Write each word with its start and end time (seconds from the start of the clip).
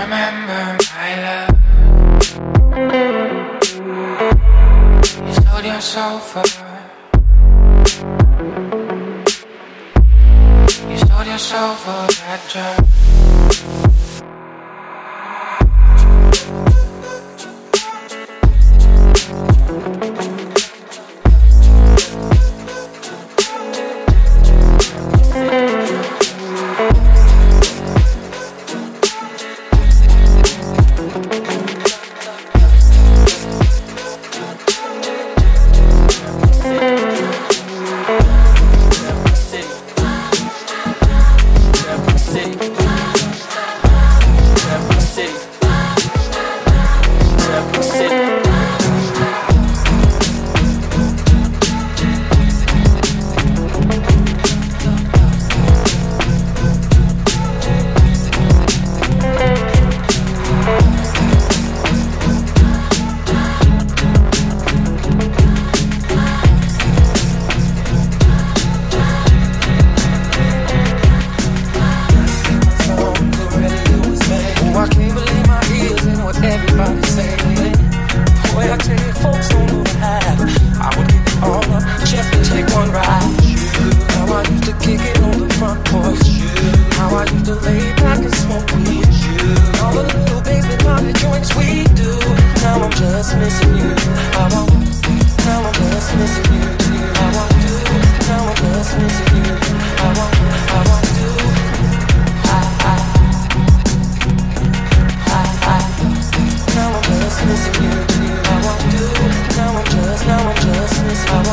remember 0.00 0.78
my 0.94 1.10
love. 1.24 1.52
You 5.26 5.34
sold 5.34 5.64
your 5.64 5.80
soul 5.80 6.18
for. 6.18 6.46
You 10.90 10.98
sold 10.98 11.26
your 11.26 11.38
soul 11.38 11.74
for 11.74 12.06
that 12.20 12.40
drug. 12.48 13.81
Just 110.62 111.28
how 111.28 111.51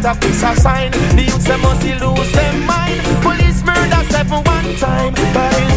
get 0.00 0.16
a 0.16 0.18
piece 0.20 0.42
of 0.42 0.56
sign. 0.58 0.90
The 0.90 1.22
youths 1.22 1.48
must 1.48 1.82
lose 1.84 2.32
their 2.32 2.52
mind. 2.66 3.02
Police 3.22 3.62
murder 3.64 4.02
seven 4.10 4.42
one 4.44 4.76
time. 4.76 5.14
But 5.34 5.69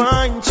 find 0.00 0.49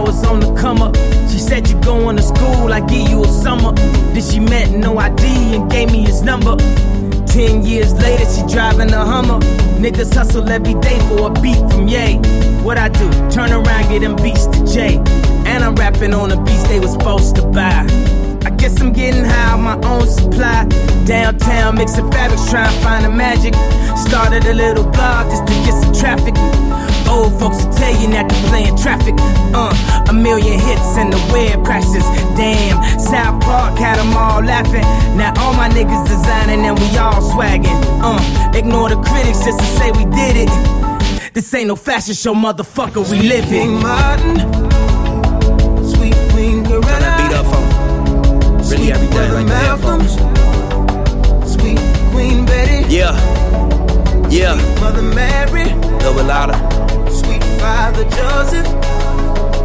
was 0.00 0.24
on 0.24 0.40
the 0.40 0.54
come 0.54 0.82
up. 0.82 0.96
She 1.30 1.38
said 1.38 1.68
you 1.68 1.80
going 1.80 2.16
to 2.16 2.22
school, 2.22 2.72
I 2.72 2.80
give 2.80 3.08
you 3.08 3.24
a 3.24 3.28
summer. 3.28 3.72
Then 4.12 4.22
she 4.22 4.40
met 4.40 4.70
No 4.70 4.98
I.D. 4.98 5.24
and 5.54 5.70
gave 5.70 5.90
me 5.92 6.02
his 6.02 6.22
number. 6.22 6.56
Ten 7.26 7.64
years 7.64 7.92
later, 7.92 8.24
she 8.24 8.42
driving 8.52 8.92
a 8.92 9.04
Hummer. 9.04 9.38
Niggas 9.78 10.14
hustle 10.14 10.48
every 10.48 10.74
day 10.74 10.98
for 11.08 11.30
a 11.30 11.40
beat 11.40 11.58
from 11.70 11.86
Ye. 11.86 12.16
What 12.64 12.78
I 12.78 12.88
do? 12.88 13.08
Turn 13.30 13.52
around, 13.52 13.88
get 13.88 14.00
them 14.00 14.16
beats 14.16 14.46
to 14.46 14.66
J. 14.66 14.96
And 15.46 15.62
I'm 15.62 15.74
rapping 15.74 16.14
on 16.14 16.30
the 16.30 16.36
beats 16.38 16.66
they 16.68 16.80
was 16.80 16.92
supposed 16.92 17.36
to 17.36 17.42
buy. 17.42 17.86
I 18.44 18.50
guess 18.50 18.80
I'm 18.80 18.92
getting 18.92 19.24
high 19.24 19.52
on 19.52 19.62
my 19.62 19.78
own 19.88 20.06
supply. 20.06 20.66
Downtown, 21.04 21.76
mixing 21.76 22.10
fabrics, 22.10 22.50
trying 22.50 22.72
to 22.72 22.80
find 22.82 23.04
the 23.04 23.10
magic. 23.10 23.54
Started 23.96 24.44
a 24.46 24.54
little 24.54 24.84
blog 24.84 25.30
just 25.30 25.46
to 25.46 25.52
get 25.64 25.74
some 25.82 25.92
traffic. 25.92 26.34
Old 27.08 27.32
folks 27.40 27.64
will 27.64 27.72
tell 27.72 27.94
you 28.00 28.08
not 28.08 28.28
to 28.28 28.34
play 28.48 28.64
in 28.68 28.76
traffic. 28.76 29.14
Uh, 29.54 29.72
a 30.08 30.12
million 30.12 30.58
hits 30.60 30.96
and 30.96 31.12
the 31.12 31.18
web 31.32 31.64
crashes. 31.64 32.04
Damn, 32.36 32.78
South 33.00 33.40
Park 33.42 33.78
had 33.78 33.98
them 33.98 34.14
all 34.16 34.42
laughing. 34.42 34.82
Now 35.16 35.32
all 35.40 35.54
my 35.54 35.68
niggas 35.68 36.06
designing 36.06 36.64
and 36.66 36.78
we 36.78 36.96
all 36.98 37.20
swagging. 37.22 37.74
Uh, 38.02 38.52
ignore 38.54 38.88
the 38.90 38.96
critics 38.96 39.44
just 39.44 39.58
to 39.58 39.64
say 39.78 39.90
we 39.92 40.04
did 40.14 40.36
it. 40.48 40.50
This 41.34 41.52
ain't 41.54 41.68
no 41.68 41.76
fashion 41.76 42.14
show, 42.14 42.34
motherfucker. 42.34 43.08
We 43.10 43.20
live 43.28 43.44
it. 43.46 43.62
Queen 43.62 43.80
Martin, 43.82 44.36
sweet 45.84 46.14
Queen 46.32 46.64
Turn 46.64 46.80
beat 46.82 47.36
up 47.36 47.46
for. 47.46 47.62
Really 48.58 48.64
sweet 48.64 48.90
everything 48.90 49.16
Brother 49.16 49.34
like 49.34 49.46
the 49.46 49.52
Malcolm, 49.52 50.00
headphones. 50.00 51.52
sweet 51.52 51.78
Queen 52.12 52.44
Betty, 52.44 52.94
Yeah. 52.94 53.14
Yeah. 54.28 54.56
Mother 54.80 55.02
Mary, 55.02 55.62
A 55.70 55.76
little 55.76 56.14
bit 56.14 56.24
louder. 56.26 56.87
Sweet 57.10 57.44
Father 57.60 58.04
Joseph, 58.04 58.66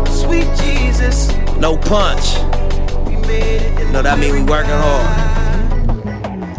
sweet 0.09 0.47
Jesus. 0.57 1.33
No 1.57 1.77
punch. 1.77 2.37
We 3.07 3.15
made 3.27 3.61
it. 3.61 3.79
in 3.79 3.93
that 3.93 4.19
mean 4.19 4.33
we 4.33 4.43
working 4.43 4.71
hard. 4.71 5.33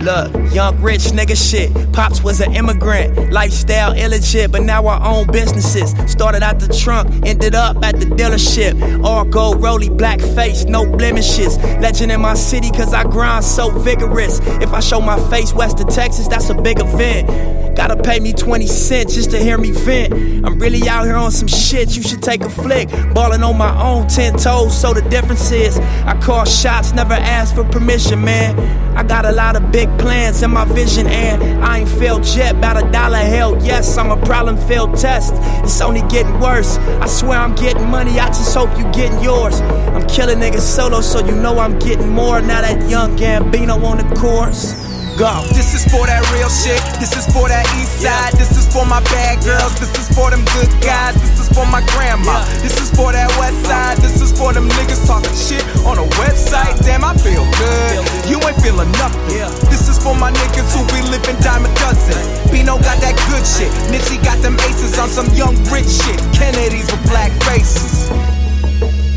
Look, 0.04 0.52
young 0.52 0.78
rich 0.82 1.00
nigga 1.16 1.34
shit. 1.34 1.72
Pops 1.94 2.22
was 2.22 2.42
an 2.42 2.52
immigrant, 2.54 3.32
lifestyle 3.32 3.94
illegit, 3.94 4.52
but 4.52 4.60
now 4.62 4.86
I 4.86 5.02
own 5.02 5.26
businesses. 5.28 5.94
Started 6.12 6.42
out 6.42 6.60
the 6.60 6.68
trunk, 6.68 7.26
ended 7.26 7.54
up 7.54 7.82
at 7.82 7.98
the 7.98 8.04
dealership. 8.04 9.02
All 9.02 9.24
gold, 9.24 9.62
rolly, 9.62 9.88
black 9.88 10.20
face, 10.20 10.64
no 10.64 10.84
blemishes. 10.84 11.56
Legend 11.80 12.12
in 12.12 12.20
my 12.20 12.34
city, 12.34 12.70
cause 12.70 12.92
I 12.92 13.04
grind 13.04 13.46
so 13.46 13.70
vigorous. 13.70 14.40
If 14.60 14.74
I 14.74 14.80
show 14.80 15.00
my 15.00 15.18
face 15.30 15.54
west 15.54 15.80
of 15.80 15.88
Texas, 15.88 16.28
that's 16.28 16.50
a 16.50 16.54
big 16.54 16.80
event. 16.80 17.63
Gotta 17.74 17.96
pay 17.96 18.20
me 18.20 18.32
20 18.32 18.66
cents 18.68 19.14
just 19.14 19.32
to 19.32 19.38
hear 19.38 19.58
me 19.58 19.72
vent. 19.72 20.12
I'm 20.44 20.58
really 20.58 20.88
out 20.88 21.04
here 21.04 21.16
on 21.16 21.32
some 21.32 21.48
shit, 21.48 21.96
you 21.96 22.02
should 22.02 22.22
take 22.22 22.42
a 22.42 22.48
flick. 22.48 22.88
Ballin' 23.14 23.42
on 23.42 23.58
my 23.58 23.74
own 23.82 24.06
10 24.06 24.38
toes, 24.38 24.80
so 24.80 24.94
the 24.94 25.02
difference 25.08 25.50
is 25.50 25.76
I 25.78 26.18
call 26.20 26.44
shots, 26.44 26.92
never 26.92 27.14
ask 27.14 27.54
for 27.54 27.64
permission, 27.64 28.24
man. 28.24 28.56
I 28.96 29.02
got 29.02 29.26
a 29.26 29.32
lot 29.32 29.56
of 29.56 29.72
big 29.72 29.88
plans 29.98 30.42
in 30.42 30.52
my 30.52 30.64
vision, 30.66 31.08
and 31.08 31.42
I 31.64 31.80
ain't 31.80 31.88
failed 31.88 32.24
yet. 32.26 32.54
About 32.54 32.76
a 32.76 32.90
dollar 32.92 33.18
hell, 33.18 33.60
yes, 33.64 33.98
I'm 33.98 34.10
a 34.10 34.24
problem 34.24 34.56
failed 34.68 34.96
test. 34.96 35.34
It's 35.64 35.80
only 35.80 36.02
getting 36.02 36.38
worse. 36.38 36.78
I 36.78 37.06
swear 37.06 37.38
I'm 37.40 37.56
getting 37.56 37.88
money, 37.88 38.20
I 38.20 38.28
just 38.28 38.54
hope 38.54 38.70
you 38.78 38.84
getting 38.92 39.20
yours. 39.20 39.60
I'm 39.60 40.06
killing 40.06 40.38
niggas 40.38 40.60
solo, 40.60 41.00
so 41.00 41.26
you 41.26 41.34
know 41.34 41.58
I'm 41.58 41.76
getting 41.80 42.08
more. 42.08 42.40
Now 42.40 42.60
that 42.60 42.88
young 42.88 43.16
Gambino 43.16 43.82
on 43.82 43.98
the 43.98 44.14
course. 44.14 44.83
Go. 45.14 45.46
This 45.54 45.78
is 45.78 45.86
for 45.94 46.10
that 46.10 46.26
real 46.34 46.50
shit. 46.50 46.82
This 46.98 47.14
is 47.14 47.22
for 47.30 47.46
that 47.46 47.62
east 47.78 48.02
side. 48.02 48.34
This 48.34 48.50
is 48.58 48.66
for 48.66 48.82
my 48.82 48.98
bad 49.14 49.38
girls. 49.46 49.70
This 49.78 49.94
is 49.94 50.10
for 50.10 50.26
them 50.26 50.42
good 50.58 50.66
guys. 50.82 51.14
This 51.22 51.38
is 51.38 51.48
for 51.54 51.62
my 51.70 51.86
grandma. 51.94 52.42
This 52.58 52.74
is 52.82 52.90
for 52.90 53.14
that 53.14 53.30
west 53.38 53.62
side. 53.62 54.02
This 54.02 54.18
is 54.18 54.34
for 54.34 54.50
them 54.50 54.66
niggas 54.74 55.06
talking 55.06 55.30
shit 55.38 55.62
on 55.86 56.02
a 56.02 56.06
website. 56.18 56.82
Damn, 56.82 57.06
I 57.06 57.14
feel 57.14 57.46
good. 57.62 57.94
You 58.26 58.42
ain't 58.42 58.58
feeling 58.58 58.90
nothing. 58.98 59.38
This 59.70 59.86
is 59.86 60.02
for 60.02 60.18
my 60.18 60.34
niggas 60.34 60.74
who 60.74 60.82
be 60.90 60.98
living 61.06 61.38
diamond 61.38 61.78
dozen. 61.78 62.18
Bino 62.50 62.74
got 62.82 62.98
that 62.98 63.14
good 63.30 63.46
shit. 63.46 63.70
Nipsey 63.94 64.18
got 64.18 64.42
them 64.42 64.58
aces 64.66 64.98
on 64.98 65.06
some 65.06 65.30
young 65.30 65.54
rich 65.70 65.86
shit. 65.86 66.18
Kennedy's 66.34 66.90
with 66.90 67.06
black 67.06 67.30
faces. 67.46 68.10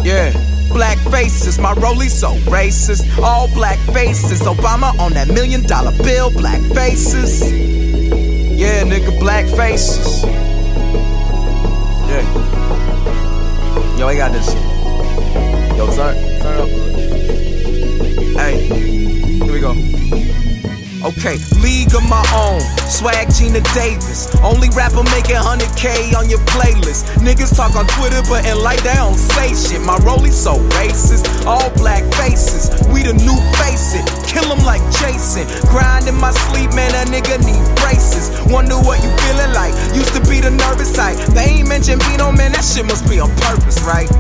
Yeah. 0.05 0.56
Black 0.74 0.97
faces, 1.12 1.57
my 1.59 1.74
rollie 1.75 2.09
so 2.09 2.33
racist. 2.51 3.05
All 3.21 3.47
black 3.53 3.79
faces, 3.93 4.41
Obama 4.41 4.97
on 5.00 5.13
that 5.13 5.27
million 5.27 5.63
dollar 5.63 5.91
bill. 6.03 6.29
Black 6.31 6.62
faces, 6.74 7.41
yeah, 7.41 8.83
nigga, 8.83 9.19
black 9.19 9.45
faces. 9.45 10.24
Yeah. 12.07 12.24
Yo, 13.97 14.07
I 14.07 14.15
got 14.15 14.31
this. 14.31 14.53
Yo, 15.75 15.88
turn, 15.95 16.15
turn 16.41 16.59
up. 16.62 16.69
Hey, 18.38 18.67
here 18.67 19.51
we 19.51 19.59
go. 19.59 19.97
Okay, 21.07 21.39
league 21.63 21.95
of 21.95 22.03
my 22.03 22.19
own. 22.35 22.59
Swag 22.83 23.31
Geena 23.31 23.63
Davis. 23.71 24.27
Only 24.43 24.67
rapper 24.75 25.07
making 25.15 25.39
100K 25.39 26.11
on 26.19 26.27
your 26.27 26.43
playlist. 26.51 27.07
Niggas 27.23 27.55
talk 27.55 27.79
on 27.79 27.87
Twitter, 27.95 28.19
but 28.27 28.43
in 28.45 28.59
life 28.59 28.83
they 28.83 28.91
don't 28.91 29.15
say 29.15 29.55
shit. 29.55 29.79
My 29.79 29.95
rollie 30.03 30.35
so 30.35 30.59
racist. 30.75 31.47
All 31.47 31.71
black 31.79 32.03
faces. 32.19 32.67
We 32.91 33.03
the 33.07 33.13
new 33.23 33.39
face 33.55 33.95
it. 33.95 34.03
Kill 34.27 34.51
'em 34.51 34.59
like 34.67 34.83
Jason. 34.99 35.47
Grind 35.71 36.09
in 36.11 36.15
my 36.19 36.31
sleep, 36.51 36.73
man. 36.73 36.91
A 36.99 37.07
nigga 37.07 37.39
need 37.39 37.63
braces. 37.79 38.27
Wonder 38.51 38.75
what 38.75 39.01
you 39.01 39.07
feeling 39.23 39.53
like. 39.53 39.71
Used 39.95 40.11
to 40.11 40.19
be 40.27 40.41
the 40.41 40.51
nervous 40.51 40.91
type. 40.91 41.15
They 41.31 41.63
ain't 41.63 41.69
mention 41.69 41.99
Bino, 41.99 42.33
man. 42.33 42.51
That 42.51 42.65
shit 42.65 42.83
must 42.83 43.07
be 43.07 43.21
on 43.21 43.31
purpose, 43.47 43.79
right? 43.87 44.11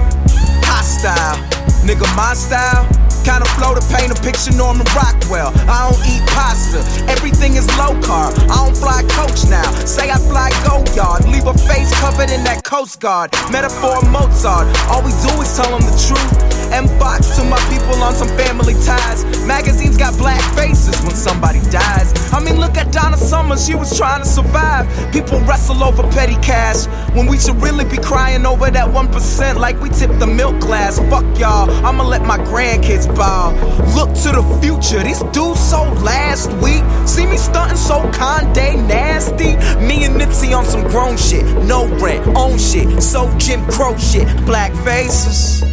Hostile. 0.63 1.35
Nigga, 1.83 2.07
my 2.15 2.33
style. 2.33 2.87
Kind 3.27 3.43
of 3.43 3.49
flow 3.59 3.75
to 3.75 3.83
paint 3.93 4.09
a 4.09 4.15
picture 4.23 4.55
Norman 4.55 4.87
Rockwell. 4.95 5.51
I 5.67 5.91
don't 5.91 5.99
eat 6.07 6.23
pasta, 6.31 6.79
everything 7.11 7.55
is 7.55 7.67
low 7.75 7.91
carb. 7.99 8.31
I 8.47 8.63
don't 8.63 8.77
fly 8.77 9.03
coach 9.03 9.43
now. 9.49 9.69
Say 9.83 10.09
I 10.09 10.17
fly 10.17 10.49
go 10.63 10.79
yard, 10.95 11.25
leave 11.27 11.45
a 11.45 11.53
face 11.53 11.91
covered 11.99 12.31
in 12.31 12.45
that 12.45 12.63
Coast 12.63 13.01
Guard. 13.01 13.31
Metaphor 13.51 14.01
Mozart, 14.09 14.67
all 14.87 15.03
we 15.03 15.11
do 15.27 15.41
is 15.43 15.51
tell 15.57 15.67
them 15.67 15.83
the 15.83 15.95
truth. 16.07 16.56
M 16.73 16.87
Fox 16.99 17.35
to 17.37 17.43
my 17.43 17.59
people 17.71 18.01
on 18.03 18.13
some 18.13 18.29
family 18.37 18.73
ties. 18.85 19.23
Magazines 19.45 19.97
got 19.97 20.17
black 20.17 20.41
faces 20.55 20.99
when 21.01 21.15
somebody 21.15 21.59
dies. 21.69 22.13
I 22.33 22.39
mean, 22.39 22.59
look 22.59 22.77
at 22.77 22.91
Donna 22.91 23.17
Summer, 23.17 23.57
she 23.57 23.75
was 23.75 23.97
trying 23.97 24.21
to 24.21 24.27
survive. 24.27 24.85
People 25.11 25.39
wrestle 25.41 25.83
over 25.83 26.03
petty 26.11 26.35
cash 26.35 26.85
when 27.15 27.27
we 27.27 27.37
should 27.37 27.61
really 27.61 27.85
be 27.85 27.97
crying 27.97 28.45
over 28.45 28.69
that 28.69 28.87
1% 28.89 29.57
like 29.57 29.79
we 29.81 29.89
tip 29.89 30.11
the 30.19 30.27
milk 30.27 30.59
glass. 30.59 30.99
Fuck 31.09 31.25
y'all, 31.39 31.69
I'ma 31.85 32.03
let 32.03 32.23
my 32.23 32.37
grandkids 32.37 33.07
bow. 33.15 33.51
Look 33.95 34.09
to 34.23 34.31
the 34.31 34.43
future, 34.61 35.03
these 35.03 35.23
dudes 35.31 35.59
so 35.59 35.83
last 36.03 36.51
week. 36.63 36.83
See 37.07 37.25
me 37.25 37.37
stunting 37.37 37.77
so 37.77 38.09
Conde 38.11 38.87
nasty. 38.87 39.55
Me 39.85 40.05
and 40.05 40.19
Nipsey 40.19 40.57
on 40.57 40.65
some 40.65 40.83
grown 40.87 41.17
shit, 41.17 41.45
no 41.65 41.87
rent, 41.97 42.25
own 42.35 42.57
shit, 42.57 43.01
so 43.01 43.35
Jim 43.37 43.65
Crow 43.67 43.97
shit. 43.97 44.27
Black 44.45 44.73
faces, 44.83 45.63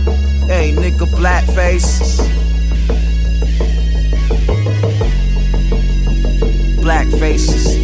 hey 0.47 0.73
nigga, 0.73 1.07
black 1.17 1.45
faces. 1.45 2.19
Black 6.81 7.07
faces. 7.19 7.77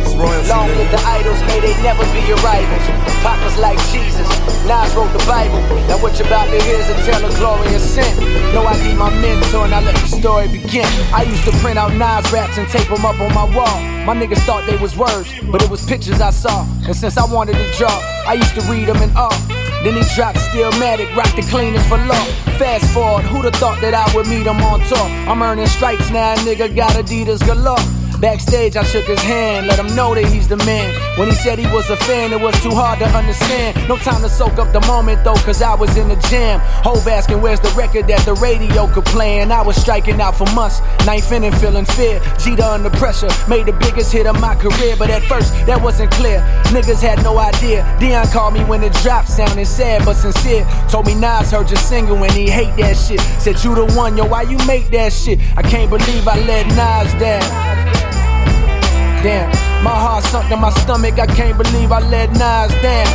It's 0.00 0.14
royalty, 0.14 0.48
Long 0.48 0.68
live 0.68 0.90
the 0.90 1.00
idols, 1.06 1.40
may 1.42 1.60
they 1.60 1.74
never 1.82 2.04
be 2.12 2.20
your 2.26 2.38
rivals. 2.38 2.86
Pop 3.22 3.38
was 3.44 3.56
like 3.58 3.78
Jesus, 3.92 4.28
Nas 4.66 4.94
wrote 4.96 5.12
the 5.12 5.24
Bible. 5.26 5.60
Now 5.86 6.02
what 6.02 6.18
you 6.18 6.24
about 6.24 6.46
to 6.46 6.60
hear 6.62 6.78
is 6.80 6.88
a 6.88 6.94
tale 7.06 7.24
of 7.24 7.34
glory 7.36 7.68
and 7.68 7.80
sin. 7.80 8.12
No 8.52 8.66
I.D. 8.66 8.94
my 8.94 9.10
mentor 9.20 9.64
and 9.64 9.74
I 9.74 9.80
let 9.80 9.94
the 9.94 10.08
story 10.08 10.48
begin. 10.48 10.86
I 11.14 11.22
used 11.22 11.44
to 11.44 11.52
print 11.62 11.78
out 11.78 11.94
Nas 11.94 12.32
raps 12.32 12.58
and 12.58 12.68
tape 12.68 12.88
them 12.88 13.04
up 13.04 13.20
on 13.20 13.32
my 13.34 13.44
wall. 13.56 13.80
My 14.04 14.16
niggas 14.16 14.44
thought 14.44 14.66
they 14.66 14.76
was 14.78 14.96
words, 14.96 15.32
but 15.52 15.62
it 15.62 15.70
was 15.70 15.86
pictures 15.86 16.20
I 16.20 16.30
saw. 16.30 16.66
And 16.86 16.96
since 16.96 17.16
I 17.16 17.24
wanted 17.32 17.54
to 17.54 17.70
draw, 17.78 17.96
I 18.26 18.34
used 18.34 18.54
to 18.56 18.62
read 18.62 18.88
them 18.88 19.00
in 19.00 19.10
awe. 19.16 19.51
Then 19.82 19.94
he 19.96 20.02
dropped 20.14 20.38
Stillmatic, 20.38 21.14
rock 21.16 21.34
the 21.34 21.42
cleanest 21.42 21.88
for 21.88 21.98
law. 21.98 22.24
Fast 22.56 22.92
forward, 22.94 23.24
who'da 23.24 23.50
thought 23.50 23.80
that 23.80 23.94
I 23.94 24.06
would 24.14 24.28
meet 24.28 24.46
him 24.46 24.62
on 24.62 24.80
tour? 24.86 25.08
I'm 25.28 25.42
earning 25.42 25.66
stripes 25.66 26.08
now, 26.10 26.36
nigga 26.36 26.74
got 26.74 26.92
Adidas 26.92 27.44
galore. 27.44 28.01
Backstage, 28.22 28.76
I 28.76 28.84
shook 28.84 29.06
his 29.06 29.20
hand, 29.20 29.66
let 29.66 29.80
him 29.80 29.96
know 29.96 30.14
that 30.14 30.24
he's 30.26 30.46
the 30.46 30.56
man. 30.58 30.94
When 31.18 31.28
he 31.28 31.34
said 31.34 31.58
he 31.58 31.66
was 31.74 31.90
a 31.90 31.96
fan, 31.96 32.32
it 32.32 32.40
was 32.40 32.54
too 32.62 32.70
hard 32.70 33.00
to 33.00 33.04
understand. 33.06 33.76
No 33.88 33.96
time 33.96 34.22
to 34.22 34.28
soak 34.28 34.60
up 34.60 34.72
the 34.72 34.80
moment 34.86 35.24
though, 35.24 35.34
cause 35.42 35.60
I 35.60 35.74
was 35.74 35.96
in 35.96 36.06
the 36.08 36.14
jam. 36.30 36.60
Hove 36.84 37.08
asking 37.08 37.42
where's 37.42 37.58
the 37.58 37.70
record 37.70 38.06
that 38.06 38.24
the 38.24 38.34
radio 38.34 38.86
could 38.86 39.06
play, 39.06 39.40
and 39.40 39.52
I 39.52 39.60
was 39.60 39.74
striking 39.74 40.20
out 40.20 40.36
for 40.38 40.46
months. 40.54 40.80
Knife 41.04 41.32
in 41.32 41.42
and 41.42 41.56
feeling 41.58 41.84
fear. 41.84 42.20
Jeter 42.38 42.62
under 42.62 42.90
pressure, 42.90 43.28
made 43.48 43.66
the 43.66 43.72
biggest 43.72 44.12
hit 44.12 44.28
of 44.28 44.40
my 44.40 44.54
career, 44.54 44.94
but 44.96 45.10
at 45.10 45.24
first 45.24 45.50
that 45.66 45.82
wasn't 45.82 46.12
clear. 46.12 46.38
Niggas 46.70 47.02
had 47.02 47.24
no 47.24 47.38
idea. 47.38 47.82
Dion 47.98 48.28
called 48.28 48.54
me 48.54 48.62
when 48.62 48.84
it 48.84 48.92
dropped, 49.02 49.30
sounding 49.30 49.64
sad 49.64 50.04
but 50.04 50.14
sincere. 50.14 50.64
Told 50.88 51.06
me 51.06 51.16
Nas 51.16 51.50
heard 51.50 51.68
your 51.68 51.76
single 51.80 52.16
when 52.16 52.30
he 52.30 52.48
hate 52.48 52.76
that 52.76 52.94
shit. 52.94 53.20
Said 53.42 53.64
you 53.64 53.74
the 53.74 53.92
one, 53.96 54.16
yo, 54.16 54.26
why 54.26 54.42
you 54.42 54.58
make 54.58 54.92
that 54.92 55.12
shit? 55.12 55.40
I 55.56 55.62
can't 55.62 55.90
believe 55.90 56.28
I 56.28 56.38
let 56.38 56.68
Nas 56.68 57.20
down. 57.20 58.11
Damn, 59.22 59.48
my 59.84 59.94
heart 59.94 60.24
sunk 60.24 60.48
to 60.48 60.56
my 60.56 60.70
stomach. 60.82 61.16
I 61.18 61.26
can't 61.26 61.56
believe 61.56 61.92
I 61.92 62.00
let 62.00 62.30
Nas 62.32 62.74
down. 62.82 63.06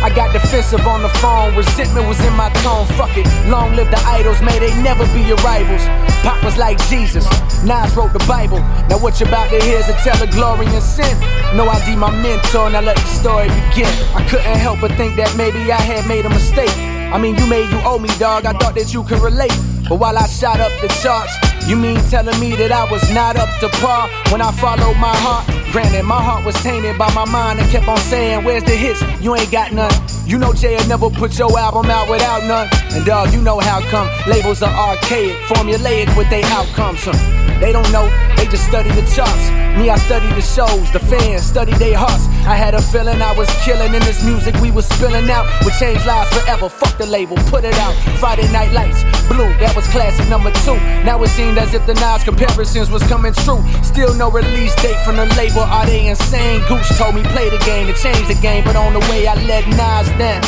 I 0.00 0.08
got 0.14 0.32
defensive 0.32 0.86
on 0.86 1.02
the 1.02 1.10
phone. 1.20 1.54
Resentment 1.54 2.08
was 2.08 2.18
in 2.24 2.32
my 2.32 2.48
tone. 2.64 2.86
Fuck 2.96 3.12
it. 3.18 3.26
Long 3.50 3.76
live 3.76 3.90
the 3.90 4.00
idols. 4.06 4.40
May 4.40 4.58
they 4.58 4.72
never 4.80 5.04
be 5.12 5.20
your 5.20 5.36
rivals. 5.44 5.84
Pop 6.24 6.42
was 6.42 6.56
like 6.56 6.78
Jesus. 6.88 7.28
Nas 7.62 7.94
wrote 7.94 8.14
the 8.14 8.24
Bible. 8.24 8.60
Now 8.88 8.96
what 8.96 9.20
you 9.20 9.26
about 9.26 9.50
to 9.50 9.60
hear 9.60 9.80
is 9.80 9.88
a 9.90 9.96
tell 10.00 10.16
of 10.22 10.30
glory 10.30 10.64
and 10.64 10.82
sin. 10.82 11.12
No 11.54 11.68
I.D. 11.68 11.96
my 11.96 12.10
mentor. 12.10 12.70
Now 12.70 12.80
let 12.80 12.96
the 12.96 13.10
story 13.20 13.48
begin. 13.48 13.92
I 14.16 14.24
couldn't 14.30 14.56
help 14.56 14.80
but 14.80 14.92
think 14.92 15.16
that 15.16 15.36
maybe 15.36 15.60
I 15.70 15.80
had 15.80 16.06
made 16.08 16.24
a 16.24 16.30
mistake. 16.30 16.72
I 17.12 17.18
mean, 17.18 17.36
you 17.36 17.46
made 17.46 17.68
you 17.68 17.80
owe 17.84 17.98
me, 17.98 18.08
dog. 18.18 18.46
I 18.46 18.52
thought 18.52 18.76
that 18.76 18.94
you 18.94 19.02
could 19.04 19.20
relate. 19.20 19.52
But 19.88 20.00
while 20.00 20.18
I 20.18 20.26
shot 20.26 20.60
up 20.60 20.72
the 20.82 20.88
charts, 21.02 21.32
you 21.66 21.74
mean 21.74 21.96
telling 22.10 22.38
me 22.38 22.54
that 22.56 22.70
I 22.70 22.84
was 22.90 23.02
not 23.10 23.36
up 23.36 23.48
to 23.60 23.68
par 23.80 24.08
when 24.30 24.42
I 24.42 24.52
followed 24.52 24.96
my 24.96 25.16
heart? 25.16 25.46
Granted, 25.72 26.04
my 26.04 26.22
heart 26.22 26.44
was 26.44 26.54
tainted 26.56 26.98
by 26.98 27.12
my 27.14 27.24
mind 27.24 27.60
and 27.60 27.70
kept 27.70 27.88
on 27.88 27.98
saying, 27.98 28.44
Where's 28.44 28.64
the 28.64 28.76
hits? 28.76 29.02
You 29.20 29.34
ain't 29.34 29.50
got 29.50 29.72
none. 29.72 29.92
You 30.26 30.38
know 30.38 30.52
Jay 30.52 30.76
never 30.88 31.08
put 31.08 31.38
your 31.38 31.58
album 31.58 31.90
out 31.90 32.10
without 32.10 32.44
none. 32.44 32.68
And 32.92 33.04
dog, 33.06 33.32
you 33.32 33.40
know 33.40 33.60
how 33.60 33.80
come 33.88 34.08
labels 34.28 34.62
are 34.62 34.72
archaic, 34.72 35.36
formulaic 35.48 36.14
with 36.18 36.28
their 36.28 36.44
outcomes. 36.46 37.00
Huh? 37.04 37.16
They 37.60 37.72
don't 37.72 37.90
know, 37.90 38.06
they 38.36 38.46
just 38.46 38.66
study 38.66 38.90
the 38.90 39.02
charts. 39.08 39.50
Me, 39.76 39.90
I 39.90 39.96
study 39.96 40.28
the 40.28 40.42
shows, 40.42 40.92
the 40.92 41.00
fans 41.00 41.42
study 41.44 41.72
their 41.74 41.96
hearts. 41.96 42.28
I 42.48 42.56
had 42.56 42.72
a 42.72 42.80
feeling 42.80 43.20
I 43.20 43.32
was 43.36 43.46
killing 43.60 43.92
in 43.92 44.00
this 44.08 44.24
music 44.24 44.54
we 44.62 44.70
was 44.70 44.88
spilling 44.88 45.28
out. 45.28 45.44
Would 45.64 45.74
change 45.74 46.00
lives 46.06 46.32
forever. 46.32 46.70
Fuck 46.70 46.96
the 46.96 47.04
label, 47.04 47.36
put 47.52 47.62
it 47.62 47.74
out. 47.74 47.92
Friday 48.16 48.50
Night 48.50 48.72
Lights, 48.72 49.04
Blue, 49.28 49.52
that 49.60 49.76
was 49.76 49.86
classic 49.88 50.26
number 50.30 50.50
two. 50.64 50.80
Now 51.04 51.22
it 51.22 51.28
seemed 51.28 51.58
as 51.58 51.74
if 51.74 51.84
the 51.84 51.92
Nas 52.00 52.24
comparisons 52.24 52.88
was 52.88 53.02
coming 53.02 53.34
true. 53.44 53.60
Still 53.84 54.14
no 54.14 54.30
release 54.30 54.74
date 54.80 54.96
from 55.04 55.16
the 55.16 55.26
label. 55.36 55.60
Are 55.60 55.84
they 55.84 56.08
insane? 56.08 56.64
Gooch 56.68 56.88
told 56.96 57.14
me 57.14 57.22
play 57.36 57.50
the 57.50 57.60
game 57.68 57.86
to 57.86 57.92
change 57.92 58.26
the 58.26 58.40
game, 58.40 58.64
but 58.64 58.76
on 58.76 58.94
the 58.94 59.04
way 59.12 59.26
I 59.26 59.34
let 59.44 59.68
Nas 59.68 60.08
down. 60.16 60.40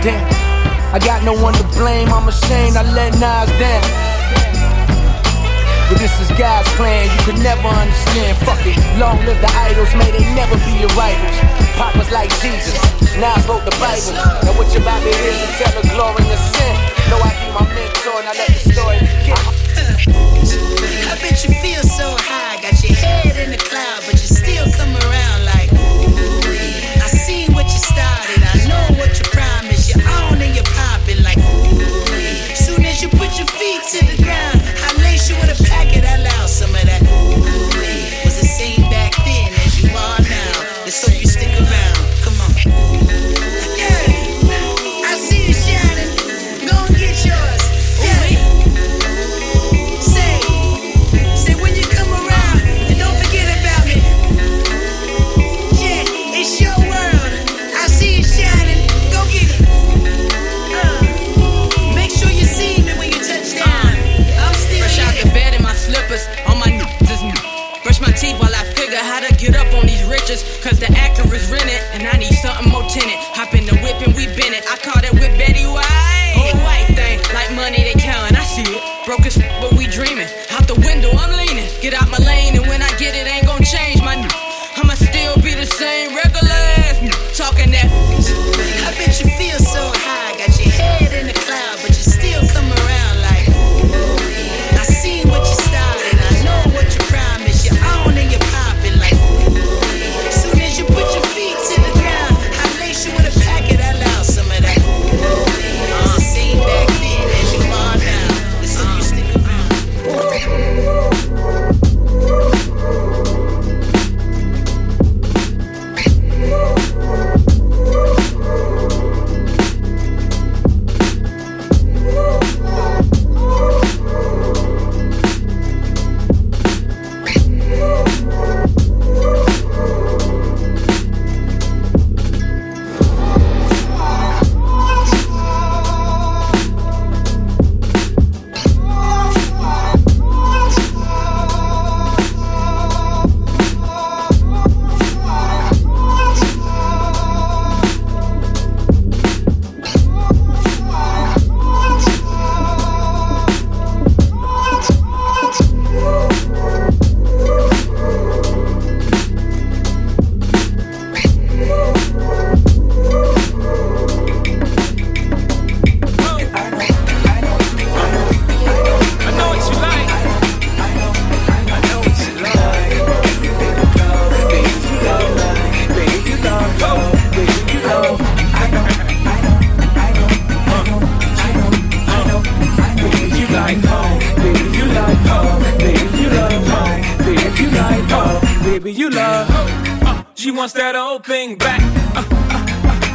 Damn, 0.00 0.24
I 0.88 0.98
got 1.04 1.22
no 1.22 1.34
one 1.36 1.52
to 1.52 1.64
blame. 1.76 2.08
I'm 2.08 2.26
ashamed 2.28 2.80
I 2.80 2.82
let 2.96 3.12
Nas 3.20 3.52
down. 3.60 4.03
But 5.94 6.02
this 6.02 6.18
is 6.18 6.26
God's 6.36 6.66
plan, 6.74 7.06
you 7.06 7.22
could 7.22 7.38
never 7.38 7.68
understand. 7.70 8.36
Fuck 8.42 8.66
it, 8.66 8.74
long 8.98 9.14
live 9.26 9.38
the 9.38 9.52
idols, 9.62 9.94
may 9.94 10.10
they 10.10 10.26
never 10.34 10.58
be 10.66 10.74
your 10.82 10.90
rivals. 10.98 11.38
Papa's 11.78 12.10
like 12.10 12.34
Jesus, 12.42 12.74
now 13.14 13.30
I 13.30 13.38
wrote 13.46 13.62
the 13.62 13.70
Bible. 13.78 14.10
Now 14.42 14.58
what 14.58 14.74
you 14.74 14.82
about 14.82 14.98
to 14.98 15.12
hear 15.14 15.30
is 15.30 15.38
a 15.38 15.50
tell 15.54 15.78
of 15.78 15.86
glory 15.94 16.26
and 16.26 16.42
sin. 16.50 16.74
No 17.14 17.22
I.D. 17.22 17.46
my 17.54 17.62
mentor, 17.70 18.18
and 18.18 18.26
I 18.26 18.34
let 18.34 18.50
the 18.50 18.74
story 18.74 18.98
begin. 19.06 19.38
I 21.06 21.18
bet 21.22 21.46
you 21.46 21.54
feel 21.62 21.86
so 21.86 22.10
high, 22.18 22.58
got 22.58 22.74
your 22.82 22.98
head 22.98 23.33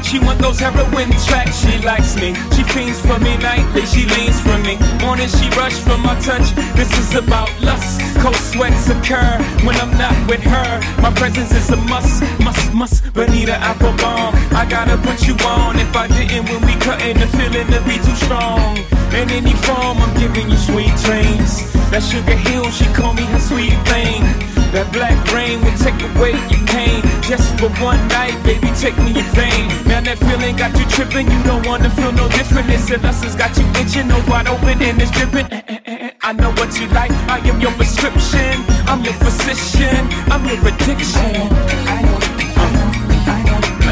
she 0.09 0.17
want 0.17 0.39
those 0.39 0.59
heroin 0.59 1.11
tracks. 1.29 1.61
She 1.61 1.77
likes 1.85 2.15
me. 2.15 2.33
She 2.55 2.63
fiends 2.63 2.99
for 3.01 3.19
me 3.19 3.37
nightly. 3.37 3.85
She 3.85 4.05
leans 4.09 4.41
for 4.41 4.57
me. 4.65 4.75
Morning 5.05 5.29
she 5.29 5.47
rush 5.53 5.77
for 5.85 5.97
my 5.97 6.17
touch. 6.19 6.49
This 6.75 6.91
is 6.97 7.13
about 7.15 7.49
lust. 7.61 8.01
Cold 8.17 8.35
sweats 8.35 8.89
occur 8.89 9.37
when 9.63 9.75
I'm 9.77 9.95
not 9.97 10.15
with 10.27 10.41
her. 10.41 11.01
My 11.01 11.13
presence 11.13 11.51
is 11.53 11.69
a 11.69 11.77
must, 11.77 12.23
must, 12.39 12.73
must. 12.73 13.13
Bonita 13.13 13.57
bomb, 13.79 14.33
I 14.55 14.65
gotta 14.67 14.97
put 14.97 15.27
you 15.27 15.35
on. 15.45 15.77
If 15.77 15.95
I 15.95 16.07
didn't, 16.07 16.49
when 16.49 16.61
we 16.65 16.73
cut 16.73 16.99
cutting, 16.99 17.19
the 17.19 17.27
feeling 17.27 17.67
to 17.67 17.79
be 17.87 17.97
too 17.97 18.15
strong. 18.15 18.98
In 19.13 19.29
any 19.31 19.53
form, 19.65 19.97
I'm 19.97 20.13
giving 20.17 20.49
you 20.49 20.57
sweet 20.57 20.93
dreams. 21.03 21.65
That 21.89 22.03
sugar 22.05 22.37
hill, 22.47 22.69
she 22.69 22.85
call 22.93 23.13
me 23.13 23.23
her 23.33 23.39
sweet 23.39 23.73
thing. 23.89 24.21
That 24.69 24.85
black 24.93 25.17
rain 25.33 25.57
will 25.65 25.73
take 25.81 25.97
away 26.13 26.37
your 26.53 26.61
pain. 26.69 27.01
Just 27.25 27.57
for 27.57 27.73
one 27.81 27.97
night, 28.13 28.37
baby, 28.45 28.69
take 28.77 28.93
me 29.01 29.17
in 29.17 29.25
vain. 29.33 29.65
Man, 29.89 30.05
that 30.05 30.21
feeling 30.21 30.55
got 30.55 30.77
you 30.77 30.85
tripping, 30.93 31.25
you 31.25 31.41
don't 31.41 31.65
wanna 31.65 31.89
feel 31.89 32.11
no 32.13 32.29
different. 32.29 32.69
It's 32.69 32.89
a 32.93 32.97
lesson's 33.01 33.33
got 33.35 33.57
you 33.57 33.65
itching, 33.81 34.07
no 34.07 34.21
wide 34.29 34.47
open 34.47 34.77
and 34.77 35.01
it's 35.01 35.09
dripping. 35.09 35.49
Eh, 35.49 35.61
eh, 35.67 35.79
eh, 35.85 36.11
I 36.21 36.33
know 36.33 36.51
what 36.53 36.69
you 36.79 36.85
like, 36.93 37.09
I 37.25 37.41
am 37.49 37.59
your 37.59 37.73
prescription. 37.73 38.61
I'm 38.85 39.01
your 39.01 39.17
physician, 39.17 40.05
I'm 40.29 40.45
your 40.45 40.61
addiction. 40.69 41.49
I 41.89 42.05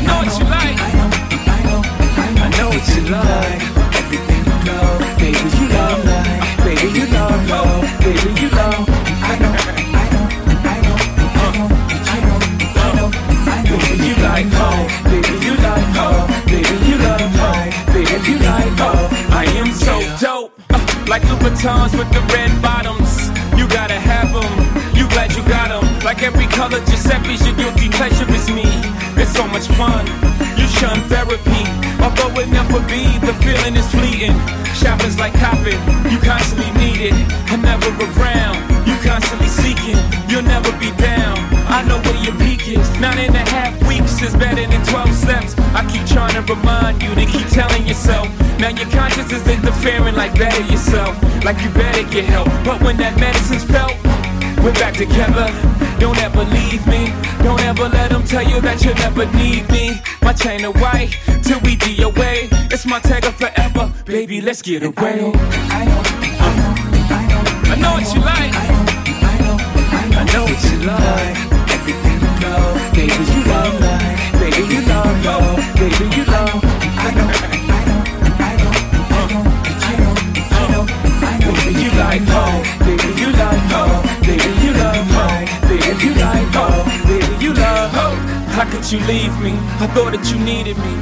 know, 0.05 0.21
what 0.21 0.29
you 0.37 0.45
like. 0.45 0.77
I 0.77 1.57
know, 1.65 1.81
I 1.81 2.49
know 2.53 2.69
what 2.69 2.85
you 2.93 3.01
like. 3.09 3.61
Everything 3.97 4.45
you 4.45 4.57
know. 4.65 4.96
Baby, 5.27 5.43
you 5.59 5.67
know 5.67 5.83
I'm. 5.83 6.63
Baby, 6.63 6.87
you 6.99 7.05
know 7.11 7.27
I'm. 7.27 7.43
Baby, 7.99 8.31
you 8.39 8.47
know 8.47 8.71
I 9.19 9.35
know. 9.35 9.51
I 9.91 10.07
know. 10.07 10.23
I 10.63 10.79
know. 10.79 10.95
I 11.11 11.43
know. 11.51 11.67
I 12.07 12.19
know. 12.23 12.39
I 12.63 12.95
know. 12.95 13.09
Baby, 13.67 14.07
you 14.07 14.15
like 14.23 14.47
home. 14.55 14.87
Baby, 15.11 15.35
you 15.43 15.55
like 15.59 15.91
home. 15.99 16.31
Baby, 16.47 16.75
you 16.87 16.95
love 17.03 17.35
home. 17.43 17.67
Baby, 17.91 18.15
you 18.23 18.39
like 18.39 18.71
home. 18.79 19.11
I 19.35 19.43
am 19.59 19.73
so 19.75 19.99
dope. 20.23 20.53
Uh, 20.69 20.79
like 21.09 21.23
Louboutins 21.23 21.91
with 21.99 22.07
the 22.15 22.23
red 22.31 22.61
bottoms. 22.61 23.27
You 23.59 23.67
gotta 23.67 23.99
have 23.99 24.31
them. 24.31 24.53
You 24.95 25.09
glad 25.09 25.35
you 25.35 25.43
got 25.43 25.75
them. 25.75 25.83
Like 26.05 26.23
every 26.23 26.47
color 26.47 26.79
Giuseppe's, 26.87 27.45
your 27.45 27.55
guilty 27.57 27.89
pleasure 27.89 28.31
is 28.31 28.47
me. 28.49 28.63
It's 29.19 29.35
so 29.35 29.45
much 29.47 29.67
fun. 29.75 30.07
You 30.55 30.67
shun 30.79 31.01
therapy. 31.11 31.67
Although 31.99 32.39
it 32.39 32.47
never 32.47 32.79
be, 32.87 33.03
the 33.27 33.35
feeling 33.43 33.75
is 33.75 33.91
fleeting. 33.91 34.66
Shopping's 34.77 35.17
like 35.17 35.33
copping, 35.33 35.81
you 36.11 36.19
constantly 36.21 36.69
need 36.77 37.09
it. 37.09 37.13
I'm 37.49 37.61
never 37.63 37.89
around, 37.97 38.61
you 38.85 38.95
constantly 39.01 39.47
seeking. 39.47 39.97
You'll 40.29 40.45
never 40.45 40.71
be 40.77 40.91
down. 41.01 41.39
I 41.65 41.81
know 41.87 41.97
where 42.05 42.21
your 42.23 42.37
peak 42.37 42.67
is. 42.69 42.87
Nine 42.99 43.17
and 43.17 43.35
a 43.35 43.45
half 43.49 43.73
weeks 43.87 44.21
is 44.21 44.35
better 44.35 44.61
than 44.61 44.85
12 44.85 45.13
steps. 45.13 45.57
I 45.73 45.81
keep 45.89 46.05
trying 46.05 46.37
to 46.37 46.53
remind 46.53 47.01
you 47.01 47.09
to 47.15 47.25
keep 47.25 47.47
telling 47.47 47.87
yourself. 47.87 48.29
Now 48.59 48.69
your 48.69 48.89
conscience 48.91 49.31
is 49.31 49.47
interfering 49.47 50.15
like 50.15 50.37
better 50.37 50.61
yourself. 50.71 51.17
Like 51.43 51.59
you 51.63 51.69
better 51.71 52.03
get 52.11 52.25
help. 52.25 52.47
But 52.63 52.81
when 52.83 52.97
that 52.97 53.19
medicine's 53.19 53.63
felt, 53.63 53.97
we're 54.63 54.77
back 54.77 54.93
together. 54.93 55.49
Don't 55.99 56.17
ever 56.19 56.43
leave 56.45 56.85
me. 56.87 57.11
Don't 57.43 57.61
ever 57.61 57.89
let 57.89 58.11
them 58.11 58.23
tell 58.23 58.43
you 58.43 58.61
that 58.61 58.83
you'll 58.83 58.95
never 58.95 59.25
need 59.33 59.69
me. 59.69 59.99
My 60.21 60.33
chain 60.33 60.63
of 60.65 60.79
white 60.79 61.17
till 61.43 61.59
we 61.61 61.75
DOA. 61.75 62.49
It's 62.71 62.85
my 62.85 62.99
tagger 62.99 63.33
forever. 63.33 63.91
Baby, 64.05 64.41
let's 64.41 64.61
get 64.61 64.83
away. 64.83 65.13
I 65.13 65.15
know, 65.15 65.33
I 65.33 65.85
know, 65.85 66.66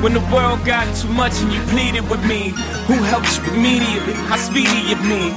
When 0.02 0.14
the 0.14 0.26
world 0.34 0.66
got 0.66 0.86
too 0.96 1.10
much 1.10 1.34
and 1.42 1.52
you 1.52 1.62
pleaded 1.74 2.10
with 2.10 2.24
me, 2.26 2.50
who 2.88 2.94
helped 2.94 3.38
you 3.38 3.54
immediately? 3.54 4.14
How 4.14 4.38
speedy 4.38 4.92
of 4.94 5.02
me? 5.06 5.34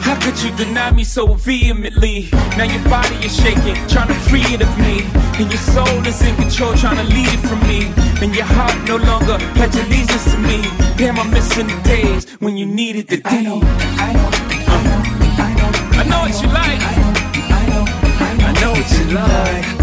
How 0.00 0.18
could 0.20 0.40
you 0.42 0.50
deny 0.56 0.90
me 0.90 1.04
so 1.04 1.34
vehemently? 1.34 2.28
Now 2.56 2.64
your 2.64 2.82
body 2.84 3.16
is 3.24 3.36
shaking, 3.36 3.76
trying 3.88 4.08
to 4.08 4.14
free 4.28 4.46
it 4.54 4.62
of 4.62 4.78
me. 4.78 5.02
And 5.38 5.50
your 5.52 5.62
soul 5.74 6.06
is 6.06 6.20
in 6.22 6.34
control, 6.36 6.74
trying 6.74 6.96
to 6.96 7.04
lead 7.14 7.28
it 7.28 7.42
from 7.46 7.60
me. 7.68 7.92
And 8.22 8.34
your 8.34 8.46
heart 8.46 8.76
no 8.88 8.96
longer 8.96 9.38
pledge 9.54 9.76
allegiance 9.76 10.24
to 10.32 10.38
me. 10.38 10.62
Damn, 10.96 11.18
I'm 11.18 11.30
missing 11.30 11.66
the 11.66 11.80
days 11.82 12.30
when 12.40 12.56
you 12.56 12.66
needed 12.66 13.08
the 13.08 13.18
D. 13.18 13.22
I 13.24 13.42
know, 13.42 13.60
I 13.62 14.12
know, 14.14 14.30
I 14.66 14.84
know, 14.84 15.02
I 15.38 15.54
know. 15.54 16.00
I 16.00 16.04
know 16.08 16.20
what 16.20 16.42
you 16.42 16.48
like. 16.48 16.80
I 16.80 16.94
know, 16.96 17.12
I 17.54 17.66
know, 17.68 17.84
I 18.18 18.36
know. 18.36 18.46
I 18.46 18.52
know 18.60 18.72
what 18.72 18.90
you 18.98 19.14
like. 19.14 19.77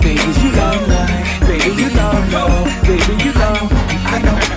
Baby, 0.00 0.20
you 0.40 0.52
love, 0.52 0.88
baby, 1.46 1.82
you 1.82 1.90
love, 1.90 2.32
love, 2.32 2.82
baby, 2.82 3.24
you 3.24 3.32
love. 3.32 3.70
Know, 3.70 3.78
I 4.10 4.22
know, 4.22 4.47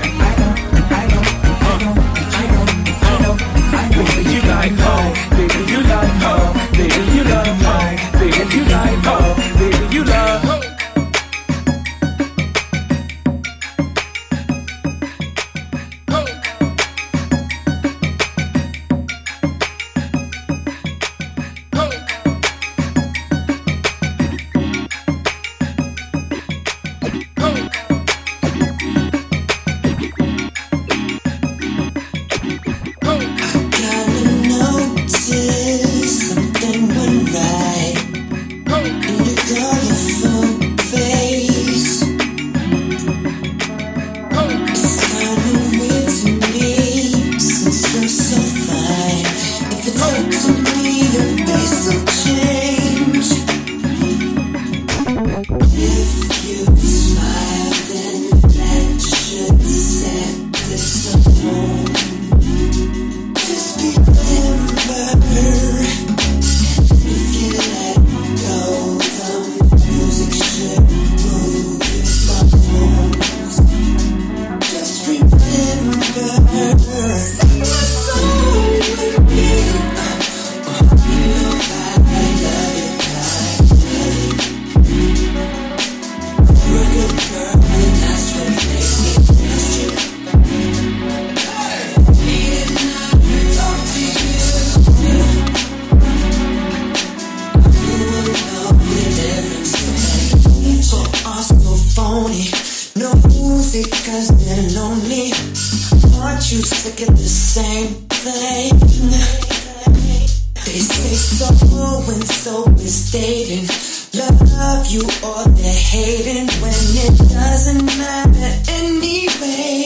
say 111.01 111.15
so 111.15 112.11
and 112.13 112.23
so 112.23 112.63
is 112.75 113.11
dating. 113.11 113.67
Love 114.13 114.87
you 114.87 115.01
or 115.23 115.43
they're 115.45 115.73
hating 115.73 116.49
when 116.61 116.81
it 117.05 117.17
doesn't 117.29 117.85
matter 117.97 118.51
anyway. 118.71 119.85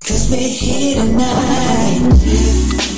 Cause 0.00 0.30
we're 0.30 0.38
here 0.38 0.96
tonight. 0.96 2.93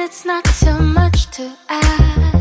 It's 0.00 0.24
not 0.24 0.44
too 0.44 0.78
much 0.78 1.30
to 1.30 1.52
ask. 1.68 2.39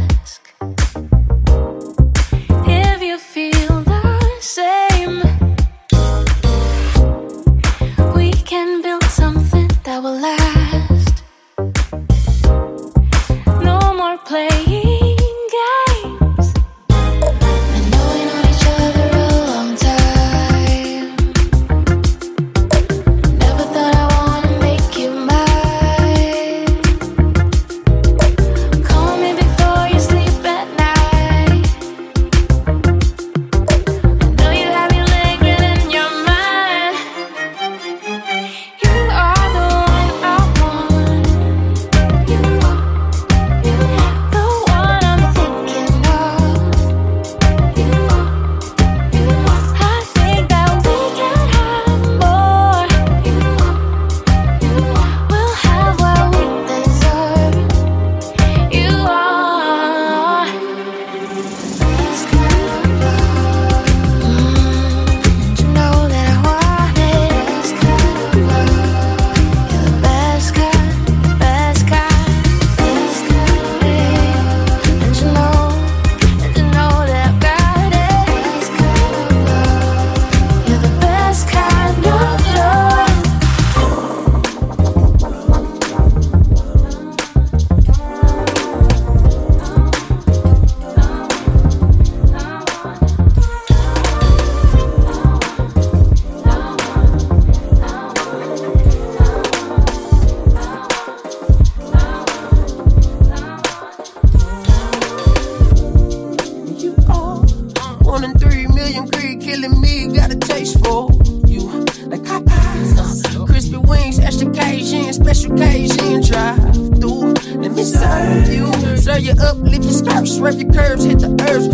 Million 109.00 109.12
greed 109.12 109.42
killing 109.42 109.82
me. 109.82 110.08
Got 110.16 110.32
a 110.32 110.36
taste 110.36 110.80
for 110.84 111.10
you, 111.48 111.62
like 112.08 112.22
Popeyes. 112.22 113.48
Crispy 113.48 113.78
wings, 113.78 114.20
extra 114.20 114.52
Cajun, 114.52 115.14
special 115.14 115.56
Cajun 115.58 116.22
drive 116.22 116.74
through. 117.00 117.34
Let 117.62 117.72
me 117.72 117.84
serve 117.84 118.50
you, 118.50 118.98
serve 118.98 119.22
you 119.22 119.34
up, 119.42 119.58
lift 119.58 119.84
your 119.84 119.94
skirt, 119.94 120.28
swerve 120.28 120.62
your 120.62 120.72
curves, 120.72 121.04
hit 121.04 121.20
the 121.20 121.30
earth. 121.50 121.70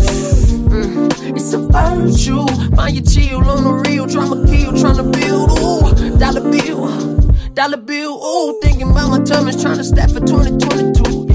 Mm, 0.70 1.36
it's 1.36 1.54
a 1.54 1.60
virtue. 1.60 2.46
Find 2.76 2.96
your 2.96 3.06
chill 3.06 3.50
on 3.50 3.64
the 3.64 3.90
real, 3.90 4.06
tryna 4.06 4.48
kill, 4.50 4.72
tryna 4.74 5.12
build. 5.12 5.52
Ooh, 5.60 6.18
dollar 6.18 6.50
bill. 6.52 7.16
Dollar 7.54 7.78
bill, 7.78 8.12
ooh, 8.12 8.60
thinking 8.62 8.92
about 8.92 9.10
my 9.10 9.24
tummies, 9.24 9.62
trying 9.62 9.78
to 9.78 9.84
stack 9.84 10.10
for 10.10 10.20
2022. 10.20 11.35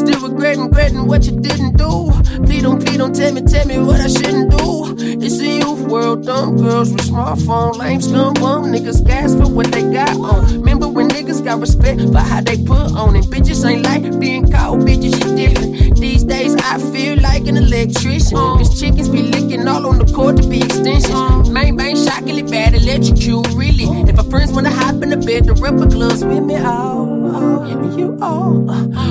Still, 0.00 0.30
regretting, 0.30 0.62
regretting 0.62 1.06
what 1.06 1.26
you 1.26 1.38
didn't 1.38 1.76
do. 1.76 2.10
Please 2.46 2.62
don't, 2.62 2.82
please 2.82 2.96
don't 2.96 3.14
tell 3.14 3.34
me, 3.34 3.42
tell 3.42 3.66
me 3.66 3.76
what 3.76 4.00
I 4.00 4.08
shouldn't 4.08 4.50
do. 4.50 4.96
It's 4.98 5.38
a 5.40 5.46
youth 5.46 5.80
world, 5.90 6.24
dumb 6.24 6.56
girls 6.56 6.90
with 6.90 7.02
smartphone, 7.02 7.76
lame 7.76 8.00
scum 8.00 8.32
bum 8.32 8.72
niggas 8.72 9.06
gas 9.06 9.34
for 9.34 9.52
what 9.52 9.70
they 9.70 9.82
got 9.92 10.16
on. 10.16 10.46
Remember 10.54 10.88
when 10.88 11.10
niggas 11.10 11.44
got 11.44 11.60
respect 11.60 12.00
for 12.00 12.18
how 12.18 12.40
they 12.40 12.56
put 12.56 12.96
on 12.96 13.14
it? 13.14 13.26
Bitches 13.26 13.62
ain't 13.68 13.84
like 13.84 14.18
being 14.18 14.50
called 14.50 14.80
bitches, 14.80 15.20
you 15.22 15.36
different. 15.36 16.00
These 16.00 16.24
days 16.24 16.39
I 16.62 16.78
feel 16.92 17.20
like 17.20 17.46
an 17.46 17.56
electrician. 17.56 18.36
Cause 18.36 18.80
chickens 18.80 19.08
be 19.08 19.22
licking 19.22 19.66
all 19.66 19.86
on 19.86 19.98
the 19.98 20.12
court 20.12 20.36
to 20.38 20.48
be 20.48 20.62
extensions. 20.62 21.50
Main 21.50 21.76
bang 21.76 21.96
shockingly 21.96 22.42
bad, 22.42 22.74
electrocute, 22.74 23.48
really. 23.54 23.84
If 24.08 24.16
my 24.16 24.24
friends 24.24 24.52
wanna 24.52 24.70
hop 24.70 25.02
in 25.02 25.10
the 25.10 25.16
bed, 25.16 25.46
the 25.46 25.54
rubber 25.54 25.86
gloves 25.86 26.24
with 26.24 26.44
me, 26.44 26.56
oh, 26.58 27.32
oh, 27.34 27.96
you 27.96 28.18
all. 28.20 28.52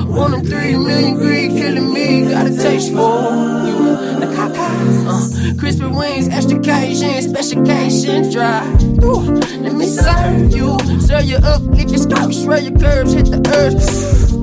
One 0.07 0.33
in 0.33 0.45
three 0.45 0.77
million 0.77 1.15
greed 1.15 1.51
killing 1.51 1.93
me, 1.93 2.29
got 2.29 2.47
a 2.47 2.55
taste 2.55 2.91
for 2.91 3.23
you. 3.65 3.77
Like 4.19 4.29
Popeyes, 4.35 4.97
uh, 5.07 5.59
crispy 5.59 5.85
wings, 5.88 6.27
extra 6.29 6.59
Cajun, 6.59 7.21
special 7.21 7.65
Cajun 7.65 8.31
drive. 8.31 9.03
Ooh, 9.03 9.35
let 9.62 9.73
me 9.73 9.85
serve 9.85 10.51
you, 10.55 10.77
serve 10.99 11.25
you 11.25 11.38
up, 11.38 11.62
lift 11.63 11.89
your 11.89 11.99
skirt, 11.99 12.33
swear 12.33 12.59
your 12.59 12.77
curves, 12.77 13.13
hit 13.13 13.25
the 13.25 13.41
earth. 13.55 14.38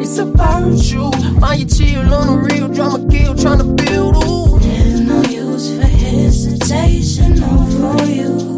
It's 0.00 0.18
a 0.18 0.24
virtue, 0.24 1.10
find 1.40 1.60
your 1.60 1.68
chill 1.68 2.14
on 2.14 2.26
the 2.26 2.54
real, 2.54 2.68
drama 2.68 2.98
kill, 3.10 3.34
tryna 3.34 3.76
build. 3.76 4.16
Ooh. 4.24 4.58
There's 4.58 5.00
no 5.00 5.22
use 5.22 5.76
for 5.76 5.86
hesitation 5.86 7.42
or 7.42 7.96
for 7.96 8.04
you 8.04 8.53